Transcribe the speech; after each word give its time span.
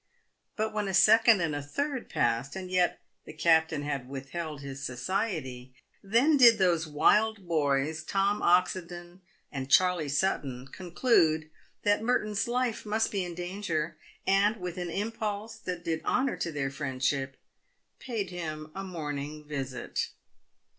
But 0.55 0.73
when 0.73 0.87
a 0.87 0.95
second 0.95 1.41
and 1.41 1.53
a 1.55 1.61
third 1.61 2.09
passed, 2.09 2.55
and 2.55 2.71
yet 2.71 2.99
the 3.25 3.33
captain 3.33 3.85
withheld 4.07 4.61
his 4.61 4.83
society, 4.83 5.75
then 6.01 6.37
did 6.37 6.57
those 6.57 6.87
wild 6.87 7.45
boys 7.47 8.03
Tom 8.03 8.41
OxendoQ 8.41 9.19
and 9.51 9.69
Charley 9.69 10.09
Sutton 10.09 10.67
conclude 10.69 11.51
that 11.83 12.01
Merton'g 12.01 12.43
262 12.45 12.49
PAYED 12.49 12.49
WITH 12.49 12.55
GOLD. 12.55 12.55
life 12.57 12.85
must 12.87 13.11
be 13.11 13.23
in 13.23 13.35
danger, 13.35 13.97
and, 14.25 14.57
with 14.57 14.77
an 14.79 14.89
impulse 14.89 15.57
that 15.57 15.83
did 15.83 16.03
honour 16.03 16.35
to 16.35 16.51
their 16.51 16.71
friendship, 16.71 17.37
paid 17.99 18.31
him 18.31 18.71
a 18.73 18.83
morning 18.83 19.45
visit. 19.45 20.09